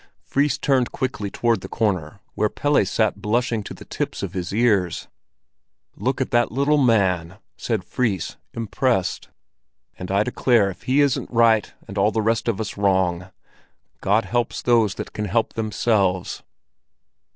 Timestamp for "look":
5.95-6.19